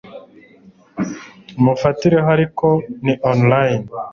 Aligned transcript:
mufatireho 1.63 2.29
ariko 2.35 2.67
ni 3.03 3.13
online 3.31 3.83